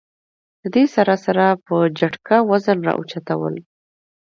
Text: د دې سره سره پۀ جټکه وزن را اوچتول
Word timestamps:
د 0.61 0.63
دې 0.75 0.83
سره 0.95 1.13
سره 1.25 1.45
پۀ 1.65 1.77
جټکه 1.99 2.37
وزن 2.49 2.77
را 2.87 2.93
اوچتول 2.97 3.55